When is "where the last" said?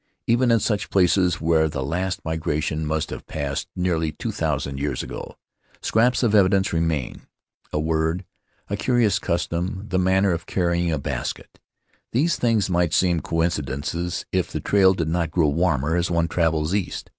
1.39-2.25